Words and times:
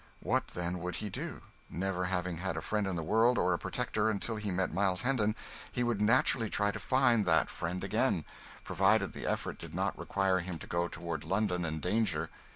What, 0.19 0.47
then, 0.47 0.79
would 0.79 0.95
he 0.95 1.11
do? 1.11 1.41
Never 1.69 2.05
having 2.05 2.37
had 2.37 2.57
a 2.57 2.61
friend 2.61 2.87
in 2.87 2.95
the 2.95 3.03
world, 3.03 3.37
or 3.37 3.53
a 3.53 3.59
protector, 3.59 4.09
until 4.09 4.35
he 4.37 4.49
met 4.49 4.73
Miles 4.73 5.03
Hendon, 5.03 5.35
he 5.71 5.83
would 5.83 6.01
naturally 6.01 6.49
try 6.49 6.71
to 6.71 6.79
find 6.79 7.23
that 7.27 7.51
friend 7.51 7.83
again, 7.83 8.25
provided 8.63 9.13
the 9.13 9.27
effort 9.27 9.59
did 9.59 9.75
not 9.75 9.95
require 9.95 10.39
him 10.39 10.57
to 10.57 10.65
go 10.65 10.87
toward 10.87 11.23
London 11.23 11.63
and 11.65 11.81
danger. 11.83 12.31